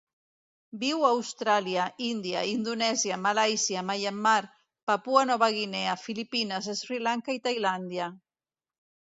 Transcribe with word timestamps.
Viu 0.83 1.01
a 1.07 1.11
Austràlia, 1.17 1.83
Índia, 2.05 2.41
Indonèsia, 2.53 3.19
Malàisia, 3.25 3.85
Myanmar, 3.91 4.39
Papua 4.93 5.23
Nova 5.33 5.51
Guinea, 5.59 5.95
Filipines, 6.07 6.73
Sri 6.83 7.01
Lanka 7.11 7.39
i 7.41 7.47
Tailàndia. 7.49 8.11